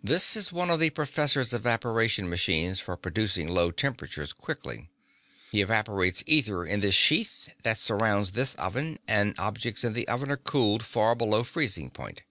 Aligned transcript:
This 0.00 0.36
is 0.36 0.52
one 0.52 0.70
of 0.70 0.78
the 0.78 0.90
professor's 0.90 1.52
evaporation 1.52 2.30
machines 2.30 2.78
for 2.78 2.96
producing 2.96 3.48
low 3.48 3.72
temperatures 3.72 4.32
quickly. 4.32 4.90
He 5.50 5.60
evaporates 5.60 6.22
ether 6.24 6.64
in 6.64 6.78
this 6.78 6.94
sheath 6.94 7.52
that 7.64 7.76
surrounds 7.78 8.30
this 8.30 8.54
oven 8.54 9.00
and 9.08 9.34
objects 9.40 9.82
in 9.82 9.92
the 9.92 10.06
oven 10.06 10.30
are 10.30 10.36
cooled 10.36 10.84
far 10.84 11.16
below 11.16 11.42
freezing 11.42 11.90
point. 11.90 12.22